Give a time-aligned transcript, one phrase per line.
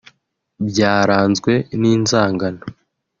[0.67, 2.63] byaranzwe n’inzangano